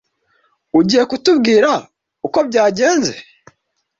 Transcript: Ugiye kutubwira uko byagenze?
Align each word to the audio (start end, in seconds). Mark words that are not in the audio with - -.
Ugiye 0.79 1.03
kutubwira 1.09 1.69
uko 2.27 2.39
byagenze? 2.49 3.13